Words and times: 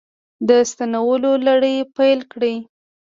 د 0.47 0.49
ستنولو 0.71 1.31
لړۍ 1.45 1.77
پیل 1.95 2.19
کړې 2.31 2.53